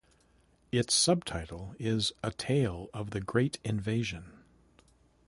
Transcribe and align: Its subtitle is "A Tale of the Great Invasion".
Its 0.71 0.95
subtitle 0.95 1.75
is 1.77 2.11
"A 2.23 2.31
Tale 2.31 2.89
of 2.91 3.11
the 3.11 3.21
Great 3.21 3.59
Invasion". 3.63 4.31